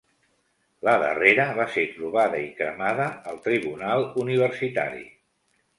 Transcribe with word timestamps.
La 0.87 0.95
darrera 1.03 1.45
va 1.59 1.67
ser 1.75 1.83
trobada 1.97 2.41
i 2.47 2.49
cremada 2.63 3.07
al 3.33 3.39
tribunal 3.51 4.09
universitari. 4.25 5.09